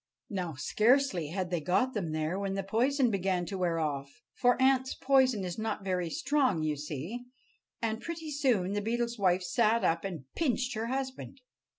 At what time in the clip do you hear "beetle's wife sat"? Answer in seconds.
8.81-9.83